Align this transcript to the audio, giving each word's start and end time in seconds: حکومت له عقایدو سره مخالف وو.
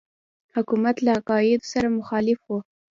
حکومت 0.55 0.95
له 1.05 1.11
عقایدو 1.19 1.69
سره 1.73 1.95
مخالف 1.99 2.39
وو. 2.43 2.57